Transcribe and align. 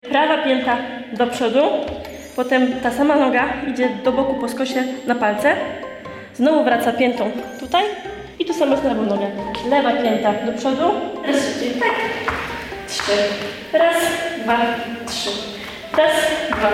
Prawa 0.00 0.44
pięta 0.44 0.76
do 1.12 1.26
przodu, 1.26 1.60
potem 2.36 2.80
ta 2.82 2.90
sama 2.90 3.16
noga 3.16 3.44
idzie 3.68 3.88
do 4.04 4.12
boku 4.12 4.34
po 4.34 4.48
skosie 4.48 4.84
na 5.06 5.14
palce. 5.14 5.56
Znowu 6.34 6.64
wraca 6.64 6.92
piętą 6.92 7.30
tutaj 7.60 7.84
i 8.38 8.44
tu 8.44 8.54
samo 8.54 8.76
z 8.76 8.84
lewą 8.84 9.06
nogę. 9.06 9.30
Lewa 9.70 9.92
pięta 9.92 10.32
do 10.46 10.52
przodu, 10.52 10.82
raz 11.26 11.36
tak. 11.80 11.94
Trzy. 12.88 13.12
Raz, 13.72 13.96
dwa, 14.42 14.58
trzy. 15.06 15.30
Raz, 15.96 16.12
dwa, 16.58 16.70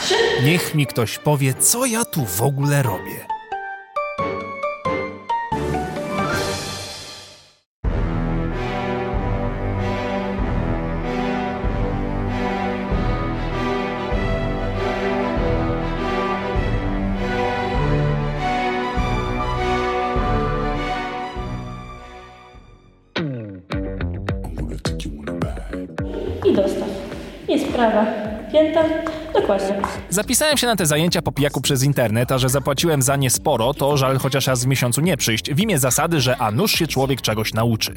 trzy. 0.00 0.14
Niech 0.44 0.74
mi 0.74 0.86
ktoś 0.86 1.18
powie, 1.18 1.54
co 1.54 1.86
ja 1.86 2.04
tu 2.04 2.24
w 2.24 2.42
ogóle 2.42 2.82
robię. 2.82 3.39
I 26.50 26.54
dostaw. 26.56 26.88
Jest 27.48 27.66
prawa 27.66 28.06
pięta, 28.52 28.84
dokładnie. 29.34 29.74
Zapisałem 30.10 30.56
się 30.56 30.66
na 30.66 30.76
te 30.76 30.86
zajęcia 30.86 31.22
po 31.22 31.32
pijaku 31.32 31.60
przez 31.60 31.82
internet, 31.82 32.32
a 32.32 32.38
że 32.38 32.48
zapłaciłem 32.48 33.02
za 33.02 33.16
nie 33.16 33.30
sporo, 33.30 33.74
to 33.74 33.96
żal 33.96 34.18
chociaż 34.18 34.46
raz 34.46 34.64
w 34.64 34.66
miesiącu 34.66 35.00
nie 35.00 35.16
przyjść, 35.16 35.54
w 35.54 35.60
imię 35.60 35.78
zasady, 35.78 36.20
że 36.20 36.36
a 36.36 36.50
nuż 36.50 36.72
się 36.72 36.86
człowiek 36.86 37.20
czegoś 37.20 37.54
nauczy. 37.54 37.94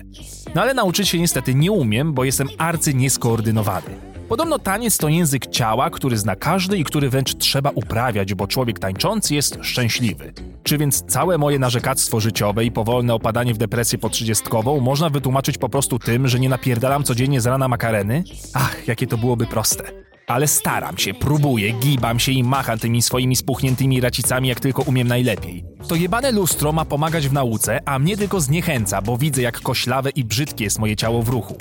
No 0.55 0.61
ale 0.61 0.73
nauczyć 0.73 1.09
się 1.09 1.19
niestety 1.19 1.55
nie 1.55 1.71
umiem, 1.71 2.13
bo 2.13 2.23
jestem 2.23 2.47
arcy 2.57 2.93
nieskoordynowany. 2.93 4.12
Podobno 4.33 4.59
taniec 4.59 4.97
to 4.97 5.09
język 5.09 5.47
ciała, 5.47 5.89
który 5.89 6.17
zna 6.17 6.35
każdy 6.35 6.77
i 6.77 6.83
który 6.83 7.09
wręcz 7.09 7.35
trzeba 7.35 7.69
uprawiać, 7.69 8.33
bo 8.33 8.47
człowiek 8.47 8.79
tańczący 8.79 9.35
jest 9.35 9.57
szczęśliwy. 9.61 10.33
Czy 10.63 10.77
więc 10.77 11.03
całe 11.07 11.37
moje 11.37 11.59
narzekactwo 11.59 12.19
życiowe 12.19 12.65
i 12.65 12.71
powolne 12.71 13.13
opadanie 13.13 13.53
w 13.53 13.57
depresję 13.57 13.99
po 13.99 14.09
trzydziestkową 14.09 14.79
można 14.79 15.09
wytłumaczyć 15.09 15.57
po 15.57 15.69
prostu 15.69 15.99
tym, 15.99 16.27
że 16.27 16.39
nie 16.39 16.49
napierdalam 16.49 17.03
codziennie 17.03 17.41
z 17.41 17.45
rana 17.45 17.67
makareny? 17.67 18.23
Ach, 18.53 18.87
jakie 18.87 19.07
to 19.07 19.17
byłoby 19.17 19.45
proste. 19.45 19.83
Ale 20.27 20.47
staram 20.47 20.97
się, 20.97 21.13
próbuję, 21.13 21.71
gibam 21.71 22.19
się 22.19 22.31
i 22.31 22.43
macham 22.43 22.79
tymi 22.79 23.01
swoimi 23.01 23.35
spuchniętymi 23.35 24.01
racicami 24.01 24.49
jak 24.49 24.59
tylko 24.59 24.81
umiem 24.81 25.07
najlepiej. 25.07 25.65
To 25.87 25.95
jebane 25.95 26.31
lustro 26.31 26.71
ma 26.71 26.85
pomagać 26.85 27.27
w 27.27 27.33
nauce, 27.33 27.79
a 27.85 27.99
mnie 27.99 28.17
tylko 28.17 28.39
zniechęca, 28.41 29.01
bo 29.01 29.17
widzę 29.17 29.41
jak 29.41 29.61
koślawe 29.61 30.09
i 30.09 30.23
brzydkie 30.23 30.63
jest 30.63 30.79
moje 30.79 30.95
ciało 30.95 31.23
w 31.23 31.29
ruchu. 31.29 31.55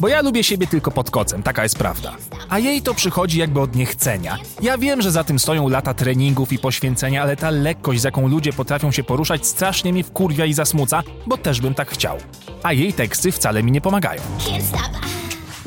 Bo 0.00 0.08
ja 0.08 0.22
lubię 0.22 0.44
siebie 0.44 0.66
tylko 0.66 0.90
pod 0.90 1.10
kocem, 1.10 1.42
taka 1.42 1.62
jest 1.62 1.78
prawda. 1.78 2.12
A 2.48 2.58
jej 2.58 2.82
to 2.82 2.94
przychodzi 2.94 3.38
jakby 3.38 3.60
od 3.60 3.76
niechcenia. 3.76 4.38
Ja 4.62 4.78
wiem, 4.78 5.02
że 5.02 5.10
za 5.10 5.24
tym 5.24 5.38
stoją 5.38 5.68
lata 5.68 5.94
treningów 5.94 6.52
i 6.52 6.58
poświęcenia, 6.58 7.22
ale 7.22 7.36
ta 7.36 7.50
lekkość, 7.50 8.00
z 8.00 8.04
jaką 8.04 8.28
ludzie 8.28 8.52
potrafią 8.52 8.92
się 8.92 9.04
poruszać, 9.04 9.46
strasznie 9.46 9.92
mnie 9.92 10.04
wkurwia 10.04 10.44
i 10.44 10.52
zasmuca, 10.52 11.02
bo 11.26 11.36
też 11.36 11.60
bym 11.60 11.74
tak 11.74 11.90
chciał. 11.90 12.16
A 12.62 12.72
jej 12.72 12.92
teksty 12.92 13.32
wcale 13.32 13.62
mi 13.62 13.72
nie 13.72 13.80
pomagają. 13.80 14.22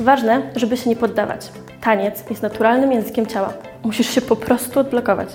Ważne, 0.00 0.52
żeby 0.56 0.76
się 0.76 0.90
nie 0.90 0.96
poddawać. 0.96 1.40
Taniec 1.80 2.24
jest 2.30 2.42
naturalnym 2.42 2.92
językiem 2.92 3.26
ciała. 3.26 3.52
Musisz 3.84 4.14
się 4.14 4.20
po 4.20 4.36
prostu 4.36 4.80
odblokować. 4.80 5.28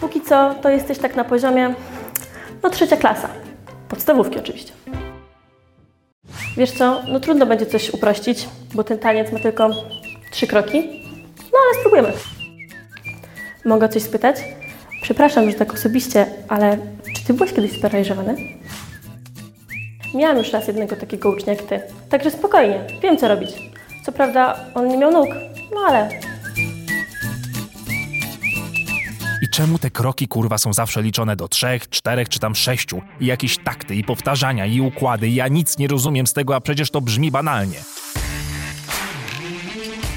Póki 0.00 0.20
co, 0.20 0.54
to 0.62 0.68
jesteś 0.68 0.98
tak 0.98 1.16
na 1.16 1.24
poziomie, 1.24 1.74
no 2.62 2.70
trzecia 2.70 2.96
klasa. 2.96 3.28
Podstawówki 3.88 4.38
oczywiście. 4.38 4.72
Wiesz 6.56 6.70
co, 6.70 7.02
no 7.08 7.20
trudno 7.20 7.46
będzie 7.46 7.66
coś 7.66 7.90
uprościć, 7.90 8.48
bo 8.74 8.84
ten 8.84 8.98
taniec 8.98 9.32
ma 9.32 9.38
tylko 9.38 9.70
trzy 10.30 10.46
kroki. 10.46 11.02
No 11.36 11.58
ale 11.64 11.80
spróbujemy. 11.80 12.12
Mogę 13.64 13.88
coś 13.88 14.02
spytać? 14.02 14.36
Przepraszam, 15.02 15.50
że 15.50 15.56
tak 15.56 15.74
osobiście, 15.74 16.26
ale 16.48 16.78
czy 17.16 17.24
ty 17.24 17.34
byłeś 17.34 17.52
kiedyś 17.52 17.78
sparaliżowany? 17.78 18.36
Miałam 20.14 20.38
już 20.38 20.52
raz 20.52 20.66
jednego 20.66 20.96
takiego 20.96 21.30
ucznia 21.30 21.52
jak 21.52 21.62
ty, 21.62 21.80
także 22.10 22.30
spokojnie, 22.30 22.80
wiem 23.02 23.16
co 23.16 23.28
robić. 23.28 23.50
Co 24.04 24.12
prawda, 24.12 24.56
on 24.74 24.88
nie 24.88 24.96
miał 24.96 25.12
nóg, 25.12 25.28
no 25.74 25.80
ale 25.88 26.08
czemu 29.56 29.78
te 29.78 29.90
kroki 29.90 30.28
kurwa 30.28 30.58
są 30.58 30.72
zawsze 30.72 31.02
liczone 31.02 31.36
do 31.36 31.48
trzech, 31.48 31.88
czterech 31.88 32.28
czy 32.28 32.38
tam 32.38 32.54
sześciu? 32.54 33.02
I 33.20 33.26
jakieś 33.26 33.58
takty, 33.58 33.94
i 33.94 34.04
powtarzania, 34.04 34.66
i 34.66 34.80
układy. 34.80 35.28
Ja 35.28 35.48
nic 35.48 35.78
nie 35.78 35.88
rozumiem 35.88 36.26
z 36.26 36.32
tego, 36.32 36.56
a 36.56 36.60
przecież 36.60 36.90
to 36.90 37.00
brzmi 37.00 37.30
banalnie. 37.30 37.78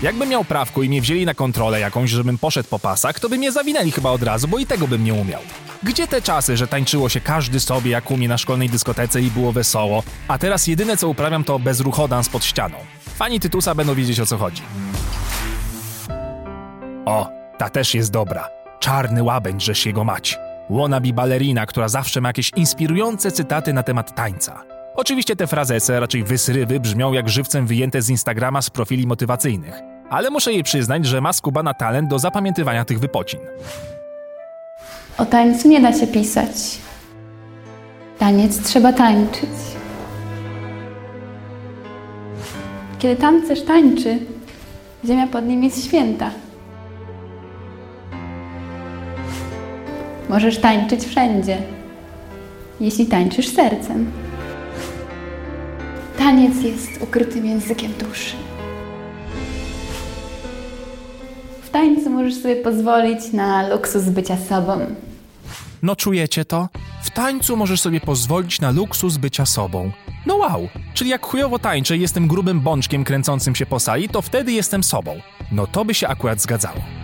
Jakbym 0.02 0.30
miał 0.30 0.46
prawko 0.46 0.84
i 0.84 0.90
mnie 0.90 1.02
wzięli 1.02 1.26
na 1.26 1.34
kontrolę 1.34 1.80
jakąś, 1.80 2.10
żebym 2.10 2.38
poszedł 2.38 2.70
po 2.70 2.80
pasach, 2.80 3.20
to 3.20 3.30
by 3.30 3.38
mnie 3.38 3.52
zawinęli 3.52 3.92
chyba 3.92 4.12
od 4.12 4.24
razu, 4.24 4.48
bo 4.48 4.60
i 4.60 4.66
tego 4.66 4.88
bym 4.88 5.04
nie 5.04 5.14
umiał. 5.14 5.42
Gdzie 5.84 6.08
te 6.08 6.22
czasy, 6.22 6.58
że 6.58 6.68
tańczyło 6.68 7.10
się 7.10 7.22
każdy 7.22 7.60
sobie 7.60 7.92
jak 7.92 8.12
umie 8.12 8.28
na 8.28 8.38
szkolnej 8.38 8.70
dyskotece 8.70 9.22
i 9.22 9.32
było 9.32 9.52
wesoło, 9.52 10.04
a 10.28 10.38
teraz 10.38 10.68
jedyne 10.68 10.98
co 10.98 11.10
uprawiam 11.10 11.44
to 11.44 11.60
bezruchodans 11.60 12.30
pod 12.30 12.46
ścianą. 12.46 12.78
Fani 13.16 13.40
Tytusa 13.40 13.76
będą 13.76 13.96
wiedzieć 13.96 14.20
o 14.20 14.26
co 14.26 14.38
chodzi. 14.38 14.62
O, 17.06 17.30
ta 17.58 17.70
też 17.70 17.94
jest 17.94 18.12
dobra. 18.12 18.59
Czarny 18.80 19.24
łabędź, 19.24 19.64
żeś 19.64 19.86
jego 19.86 20.04
mać. 20.04 20.40
Wannabe 20.70 21.14
balerina, 21.14 21.66
która 21.66 21.88
zawsze 21.88 22.22
ma 22.22 22.30
jakieś 22.30 22.52
inspirujące 22.56 23.32
cytaty 23.32 23.74
na 23.74 23.84
temat 23.84 24.16
tańca. 24.16 24.64
Oczywiście 24.96 25.36
te 25.36 25.48
frazese, 25.48 26.00
raczej 26.00 26.24
wysrywy, 26.24 26.80
brzmią 26.80 27.14
jak 27.14 27.30
żywcem 27.30 27.68
wyjęte 27.68 28.02
z 28.02 28.10
Instagrama 28.10 28.62
z 28.62 28.70
profili 28.70 29.08
motywacyjnych. 29.08 29.80
Ale 30.10 30.30
muszę 30.30 30.54
jej 30.54 30.64
przyznać, 30.64 31.06
że 31.06 31.22
ma 31.22 31.34
skubana 31.34 31.74
talent 31.74 32.10
do 32.10 32.20
zapamiętywania 32.20 32.86
tych 32.86 33.00
wypocin. 33.00 33.40
O 35.18 35.26
tańcu 35.26 35.68
nie 35.68 35.82
da 35.82 35.94
się 35.94 36.08
pisać. 36.08 36.78
Taniec 38.20 38.62
trzeba 38.64 38.94
tańczyć. 38.94 39.50
Kiedy 43.00 43.16
tancerz 43.16 43.62
tańczy, 43.64 44.20
ziemia 45.06 45.28
pod 45.28 45.46
nim 45.46 45.64
jest 45.64 45.86
święta. 45.86 46.32
Możesz 50.30 50.58
tańczyć 50.58 51.04
wszędzie, 51.06 51.58
jeśli 52.80 53.06
tańczysz 53.06 53.48
sercem. 53.48 54.12
Taniec 56.18 56.62
jest 56.64 57.02
ukrytym 57.02 57.46
językiem 57.46 57.94
duszy. 58.00 58.36
W 61.62 61.70
tańcu 61.70 62.10
możesz 62.10 62.36
sobie 62.36 62.56
pozwolić 62.56 63.34
na 63.34 63.70
luksus 63.70 64.04
bycia 64.04 64.38
sobą. 64.38 64.80
No 65.82 65.96
czujecie 65.96 66.46
to? 66.46 66.70
W 67.04 67.10
tańcu 67.10 67.58
możesz 67.58 67.82
sobie 67.82 68.02
pozwolić 68.02 68.62
na 68.62 68.72
luksus 68.72 69.18
bycia 69.18 69.46
sobą. 69.46 69.92
No 70.26 70.36
wow, 70.36 70.68
czyli 70.94 71.10
jak 71.10 71.26
chujowo 71.26 71.60
tańczę 71.60 71.98
i 71.98 72.02
jestem 72.02 72.28
grubym 72.28 72.62
bączkiem 72.62 73.04
kręcącym 73.04 73.56
się 73.56 73.66
po 73.66 73.80
sali, 73.80 74.10
to 74.10 74.22
wtedy 74.22 74.52
jestem 74.52 74.84
sobą. 74.84 75.22
No 75.52 75.68
to 75.68 75.86
by 75.86 75.94
się 75.94 76.08
akurat 76.08 76.42
zgadzało. 76.42 76.99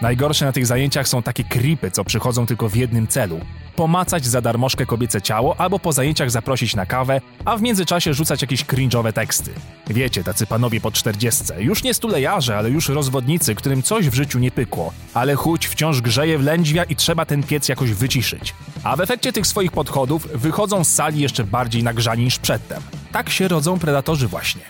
Najgorsze 0.00 0.44
na 0.44 0.52
tych 0.52 0.66
zajęciach 0.66 1.08
są 1.08 1.22
takie 1.22 1.44
creepy, 1.44 1.90
co 1.90 2.04
przychodzą 2.04 2.46
tylko 2.46 2.68
w 2.68 2.76
jednym 2.76 3.06
celu. 3.06 3.40
Pomacać 3.76 4.26
za 4.26 4.40
darmożkę 4.40 4.86
kobiece 4.86 5.22
ciało, 5.22 5.60
albo 5.60 5.78
po 5.78 5.92
zajęciach 5.92 6.30
zaprosić 6.30 6.76
na 6.76 6.86
kawę, 6.86 7.20
a 7.44 7.56
w 7.56 7.62
międzyczasie 7.62 8.14
rzucać 8.14 8.42
jakieś 8.42 8.64
cringe'owe 8.64 9.12
teksty. 9.12 9.50
Wiecie, 9.86 10.24
tacy 10.24 10.46
panowie 10.46 10.80
po 10.80 10.90
czterdziestce, 10.90 11.62
już 11.62 11.82
nie 11.82 11.94
stulejarze, 11.94 12.56
ale 12.56 12.70
już 12.70 12.88
rozwodnicy, 12.88 13.54
którym 13.54 13.82
coś 13.82 14.08
w 14.08 14.14
życiu 14.14 14.38
nie 14.38 14.50
pykło. 14.50 14.92
Ale 15.14 15.34
chuć 15.34 15.66
wciąż 15.66 16.00
grzeje 16.00 16.38
w 16.38 16.42
lędźwia 16.42 16.84
i 16.84 16.96
trzeba 16.96 17.24
ten 17.26 17.42
piec 17.42 17.68
jakoś 17.68 17.90
wyciszyć. 17.90 18.54
A 18.84 18.96
w 18.96 19.00
efekcie 19.00 19.32
tych 19.32 19.46
swoich 19.46 19.72
podchodów 19.72 20.28
wychodzą 20.34 20.84
z 20.84 20.88
sali 20.88 21.20
jeszcze 21.20 21.44
bardziej 21.44 21.82
nagrzani 21.82 22.24
niż 22.24 22.38
przedtem. 22.38 22.82
Tak 23.12 23.30
się 23.30 23.48
rodzą 23.48 23.78
predatorzy 23.78 24.28
właśnie. 24.28 24.62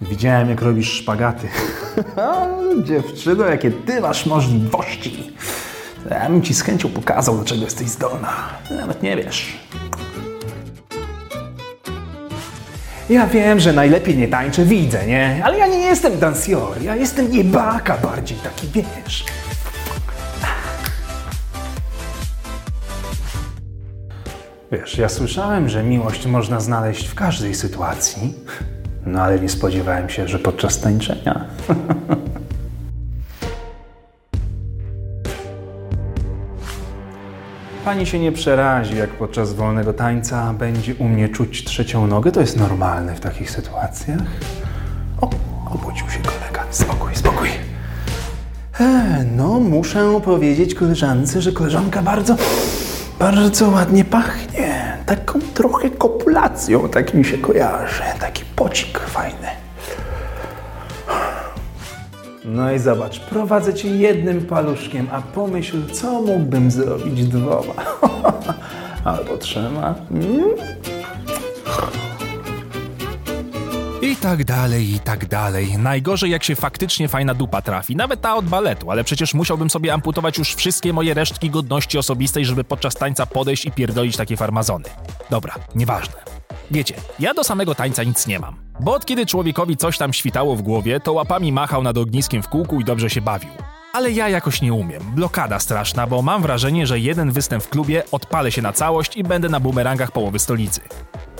Widziałem, 0.00 0.50
jak 0.50 0.62
robisz 0.62 0.92
szpagaty. 0.92 1.48
Dziewczyno, 2.84 3.44
jakie 3.44 3.70
ty 3.70 4.00
masz 4.00 4.26
możliwości. 4.26 5.36
Ja 6.10 6.28
bym 6.28 6.42
ci 6.42 6.54
z 6.54 6.62
chęcią 6.62 6.88
pokazał, 6.88 7.38
do 7.38 7.44
czego 7.44 7.64
jesteś 7.64 7.88
zdolna. 7.88 8.32
Nawet 8.70 9.02
nie 9.02 9.16
wiesz. 9.16 9.56
Ja 13.10 13.26
wiem, 13.26 13.60
że 13.60 13.72
najlepiej 13.72 14.16
nie 14.18 14.28
tańczę, 14.28 14.64
widzę, 14.64 15.06
nie? 15.06 15.40
Ale 15.44 15.58
ja 15.58 15.66
nie 15.66 15.78
jestem 15.78 16.18
dansjor, 16.18 16.82
ja 16.82 16.96
jestem 16.96 17.32
jebaka 17.32 17.96
bardziej, 17.96 18.38
taki 18.38 18.68
wiesz. 18.68 19.24
Wiesz, 24.72 24.98
ja 24.98 25.08
słyszałem, 25.08 25.68
że 25.68 25.82
miłość 25.82 26.26
można 26.26 26.60
znaleźć 26.60 27.08
w 27.08 27.14
każdej 27.14 27.54
sytuacji, 27.54 28.34
no 29.06 29.22
ale 29.22 29.40
nie 29.40 29.48
spodziewałem 29.48 30.08
się, 30.08 30.28
że 30.28 30.38
podczas 30.38 30.80
tańczenia. 30.80 31.44
Pani 37.84 38.06
się 38.06 38.18
nie 38.18 38.32
przerazi, 38.32 38.96
jak 38.96 39.10
podczas 39.10 39.52
wolnego 39.52 39.92
tańca 39.92 40.52
będzie 40.52 40.94
u 40.94 41.04
mnie 41.04 41.28
czuć 41.28 41.64
trzecią 41.64 42.06
nogę. 42.06 42.32
To 42.32 42.40
jest 42.40 42.56
normalne 42.56 43.14
w 43.14 43.20
takich 43.20 43.50
sytuacjach. 43.50 44.20
O, 45.20 45.30
obudził 45.70 46.10
się 46.10 46.18
kolega. 46.18 46.64
Spokój. 46.70 47.14
E, 48.80 49.24
no, 49.36 49.60
muszę 49.60 50.20
powiedzieć 50.24 50.74
koleżance, 50.74 51.42
że 51.42 51.52
koleżanka 51.52 52.02
bardzo, 52.02 52.36
bardzo 53.18 53.68
ładnie 53.68 54.04
pachnie. 54.04 54.98
Taką 55.06 55.40
trochę 55.54 55.90
kopulacją, 55.90 56.88
tak 56.88 57.14
mi 57.14 57.24
się 57.24 57.38
kojarzy. 57.38 58.02
Taki 58.20 58.44
pocik 58.56 58.98
fajny. 58.98 59.48
No 62.44 62.72
i 62.72 62.78
zobacz, 62.78 63.20
prowadzę 63.20 63.74
cię 63.74 63.88
jednym 63.88 64.46
paluszkiem, 64.46 65.08
a 65.12 65.22
pomyśl, 65.22 65.90
co 65.92 66.22
mógłbym 66.22 66.70
zrobić 66.70 67.24
dwoma. 67.24 67.74
Albo 69.04 69.36
trzema. 69.36 69.94
Mm? 70.10 70.44
Tak 74.24 74.44
dalej, 74.44 74.94
i 74.94 75.00
tak 75.00 75.26
dalej. 75.26 75.78
Najgorzej 75.78 76.30
jak 76.30 76.44
się 76.44 76.56
faktycznie 76.56 77.08
fajna 77.08 77.34
dupa 77.34 77.62
trafi, 77.62 77.96
nawet 77.96 78.20
ta 78.20 78.36
od 78.36 78.44
baletu, 78.44 78.90
ale 78.90 79.04
przecież 79.04 79.34
musiałbym 79.34 79.70
sobie 79.70 79.94
amputować 79.94 80.38
już 80.38 80.54
wszystkie 80.54 80.92
moje 80.92 81.14
resztki 81.14 81.50
godności 81.50 81.98
osobistej, 81.98 82.44
żeby 82.44 82.64
podczas 82.64 82.94
tańca 82.94 83.26
podejść 83.26 83.66
i 83.66 83.72
pierdolić 83.72 84.16
takie 84.16 84.36
farmazony. 84.36 84.84
Dobra, 85.30 85.54
nieważne. 85.74 86.14
Wiecie, 86.70 86.94
ja 87.18 87.34
do 87.34 87.44
samego 87.44 87.74
tańca 87.74 88.02
nic 88.02 88.26
nie 88.26 88.38
mam. 88.38 88.56
Bo 88.80 88.94
od 88.94 89.06
kiedy 89.06 89.26
człowiekowi 89.26 89.76
coś 89.76 89.98
tam 89.98 90.12
świtało 90.12 90.56
w 90.56 90.62
głowie, 90.62 91.00
to 91.00 91.12
łapami 91.12 91.52
machał 91.52 91.82
nad 91.82 91.98
ogniskiem 91.98 92.42
w 92.42 92.48
kółku 92.48 92.80
i 92.80 92.84
dobrze 92.84 93.10
się 93.10 93.20
bawił. 93.20 93.50
Ale 93.92 94.10
ja 94.10 94.28
jakoś 94.28 94.62
nie 94.62 94.72
umiem. 94.72 95.02
Blokada 95.14 95.58
straszna, 95.58 96.06
bo 96.06 96.22
mam 96.22 96.42
wrażenie, 96.42 96.86
że 96.86 97.00
jeden 97.00 97.32
występ 97.32 97.64
w 97.64 97.68
klubie 97.68 98.02
odpalę 98.12 98.52
się 98.52 98.62
na 98.62 98.72
całość 98.72 99.16
i 99.16 99.22
będę 99.22 99.48
na 99.48 99.60
bumerangach 99.60 100.12
połowy 100.12 100.38
stolicy. 100.38 100.80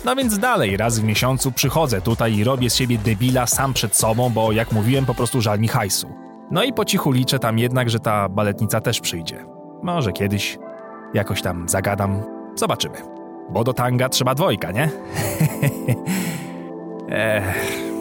No 0.05 0.17
więc 0.17 0.39
dalej, 0.39 0.77
raz 0.77 0.99
w 0.99 1.05
miesiącu 1.05 1.53
przychodzę 1.53 2.01
tutaj 2.01 2.35
i 2.35 2.45
robię 2.45 2.71
z 2.71 2.77
siebie 2.77 2.99
debila 2.99 3.47
sam 3.47 3.75
przed 3.75 3.97
sobą, 3.97 4.31
bo 4.31 4.53
jak 4.53 4.73
mówiłem, 4.73 5.07
po 5.07 5.15
prostu 5.15 5.41
żal 5.41 5.61
mi 5.61 5.69
hajsu. 5.69 6.09
No 6.51 6.65
i 6.65 6.73
po 6.73 6.85
cichu 6.85 7.13
liczę 7.13 7.39
tam 7.39 7.59
jednak, 7.59 7.91
że 7.91 8.01
ta 8.01 8.29
baletnica 8.29 8.81
też 8.81 9.01
przyjdzie. 9.01 9.47
Może 9.83 10.13
kiedyś 10.13 10.59
jakoś 11.15 11.43
tam 11.43 11.69
zagadam. 11.69 12.23
Zobaczymy. 12.55 12.97
Bo 13.51 13.65
do 13.65 13.73
tanga 13.73 14.09
trzeba 14.09 14.35
dwojga, 14.35 14.71
nie? 14.71 14.89
Ech. 17.09 17.94